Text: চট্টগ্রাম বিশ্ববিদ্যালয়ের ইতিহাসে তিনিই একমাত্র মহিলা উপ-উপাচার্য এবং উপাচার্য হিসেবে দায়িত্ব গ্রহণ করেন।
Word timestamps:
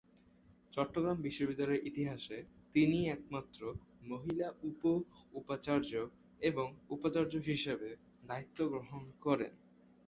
চট্টগ্রাম 0.73 1.17
বিশ্ববিদ্যালয়ের 1.21 1.85
ইতিহাসে 1.85 2.37
তিনিই 2.75 3.07
একমাত্র 3.07 3.59
মহিলা 4.03 4.47
উপ-উপাচার্য 4.63 5.91
এবং 6.41 6.67
উপাচার্য 6.89 7.33
হিসেবে 7.49 7.89
দায়িত্ব 8.27 8.59
গ্রহণ 8.69 9.03
করেন। 9.21 9.53